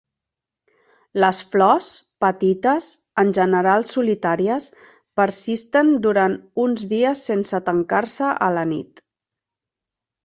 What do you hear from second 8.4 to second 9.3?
a la nit.